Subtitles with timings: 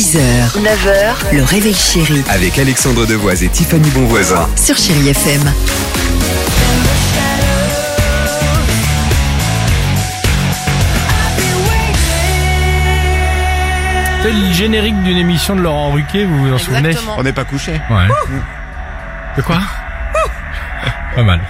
[0.00, 4.48] 6h, 9h, le réveil chéri Avec Alexandre Devoise et Tiffany Bonvoisin.
[4.56, 5.42] sur Chérie FM.
[14.22, 17.16] C'est le générique d'une émission de Laurent Ruquier, vous vous en souvenez Exactement.
[17.18, 17.72] On n'est pas couché.
[17.90, 18.06] Ouais.
[19.36, 19.60] De quoi
[21.14, 21.40] Pas mal.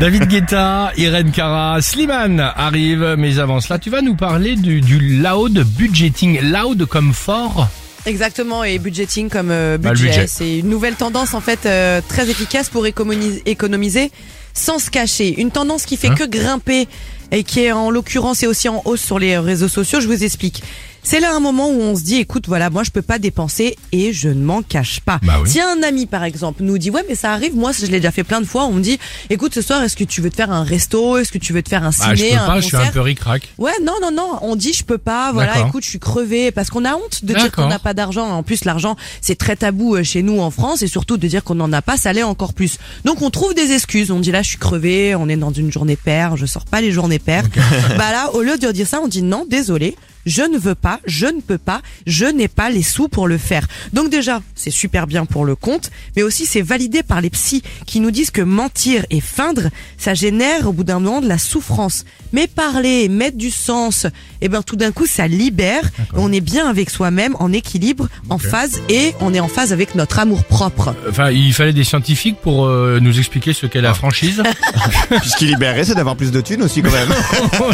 [0.00, 5.00] David Guetta, Irène Cara, Slimane arrivent, mais avant cela, tu vas nous parler du, du
[5.20, 6.40] loud budgeting.
[6.40, 7.66] Loud comme fort
[8.06, 10.28] Exactement, et budgeting comme euh, Bah, budget.
[10.28, 14.12] C'est une nouvelle tendance en fait euh, très efficace pour économiser, économiser
[14.54, 15.40] sans se cacher.
[15.40, 16.86] Une tendance qui fait Hein que grimper
[17.32, 20.00] et qui est en l'occurrence est aussi en hausse sur les réseaux sociaux.
[20.00, 20.62] Je vous explique.
[21.10, 23.78] C'est là un moment où on se dit, écoute, voilà, moi je peux pas dépenser
[23.92, 25.18] et je ne m'en cache pas.
[25.22, 25.48] Bah oui.
[25.48, 28.10] Si un ami par exemple nous dit, ouais, mais ça arrive, moi je l'ai déjà
[28.10, 28.98] fait plein de fois, on me dit,
[29.30, 31.62] écoute, ce soir, est-ce que tu veux te faire un resto, est-ce que tu veux
[31.62, 32.88] te faire un Bah, ciné, je peux un pas, je suis concert?
[32.88, 33.48] un peu ric-rac.
[33.56, 34.38] Ouais, non, non, non.
[34.42, 35.32] On dit je peux pas.
[35.32, 38.28] Voilà, écoute, je suis crevé parce qu'on a honte de dire qu'on n'a pas d'argent.
[38.28, 41.42] En plus, l'argent c'est très tabou euh, chez nous en France et surtout de dire
[41.42, 42.76] qu'on n'en a pas, ça l'est encore plus.
[43.06, 44.10] Donc on trouve des excuses.
[44.10, 45.14] On dit là, je suis crevé.
[45.14, 46.36] On est dans une journée paire.
[46.36, 47.44] Je sors pas les journées paires.
[47.96, 49.96] bah là, au lieu de dire ça, on dit non, désolé.
[50.28, 53.38] Je ne veux pas, je ne peux pas, je n'ai pas les sous pour le
[53.38, 53.66] faire.
[53.94, 57.62] Donc déjà, c'est super bien pour le compte, mais aussi c'est validé par les psys
[57.86, 61.38] qui nous disent que mentir et feindre, ça génère au bout d'un moment de la
[61.38, 62.04] souffrance.
[62.34, 64.06] Mais parler, mettre du sens,
[64.42, 65.84] et ben tout d'un coup ça libère.
[65.98, 69.72] Et on est bien avec soi-même, en équilibre, en phase et on est en phase
[69.72, 70.94] avec notre amour propre.
[71.08, 74.42] Enfin, il fallait des scientifiques pour euh, nous expliquer ce qu'est la franchise.
[75.22, 77.08] Puisqu'il libérait, c'est d'avoir plus de thunes aussi quand même.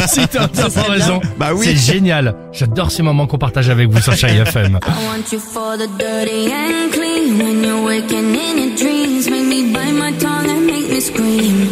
[0.07, 1.19] si t'as t'as pas raison.
[1.37, 1.65] Bah oui.
[1.65, 2.33] C'est génial.
[2.57, 4.79] J'adore ces moments qu'on partage avec vous sur Chérie FM.
[4.87, 7.37] I want you for the dirty and clean.
[7.37, 11.69] When you're waking in your dreams, make me bite my tongue and make me scream.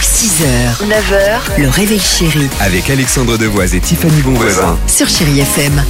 [0.00, 4.78] 6h, 9h, le réveil chéri Avec Alexandre Devoise et Tiffany Bonvoisin.
[4.86, 5.82] sur Chérie FM.